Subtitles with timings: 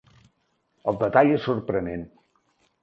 [0.93, 2.09] El detall és sorprenent.